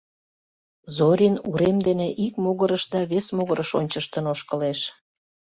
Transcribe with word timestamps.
Зорин 0.95 1.35
урем 1.49 1.77
дене 1.87 2.07
ик 2.25 2.33
могырыш 2.43 2.83
да 2.93 2.99
вес 3.11 3.25
могырыш 3.35 3.69
ончыштын 3.79 4.25
ошкылеш. 4.33 4.79